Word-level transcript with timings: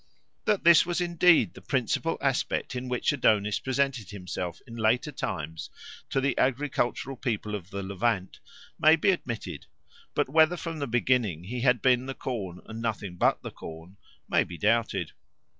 That 0.45 0.63
this 0.63 0.83
was 0.83 0.99
indeed 0.99 1.53
the 1.53 1.61
principal 1.61 2.17
aspect 2.21 2.75
in 2.75 2.89
which 2.89 3.13
Adonis 3.13 3.59
presented 3.59 4.09
himself 4.09 4.59
in 4.65 4.75
later 4.75 5.11
times 5.11 5.69
to 6.09 6.19
the 6.19 6.35
agricultural 6.39 7.15
peoples 7.15 7.53
of 7.53 7.69
the 7.69 7.83
Levant, 7.83 8.39
may 8.79 8.95
be 8.95 9.11
admitted; 9.11 9.67
but 10.15 10.27
whether 10.27 10.57
from 10.57 10.79
the 10.79 10.87
beginning 10.87 11.43
he 11.43 11.61
had 11.61 11.83
been 11.83 12.07
the 12.07 12.15
corn 12.15 12.61
and 12.65 12.81
nothing 12.81 13.15
but 13.15 13.43
the 13.43 13.51
corn, 13.51 13.97
may 14.27 14.43
be 14.43 14.57
doubted. 14.57 15.11